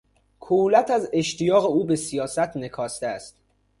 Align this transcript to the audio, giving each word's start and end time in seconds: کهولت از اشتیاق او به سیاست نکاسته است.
کهولت 0.39 0.89
از 0.91 1.09
اشتیاق 1.13 1.65
او 1.65 1.83
به 1.85 1.95
سیاست 1.95 2.57
نکاسته 2.57 3.07
است. 3.07 3.41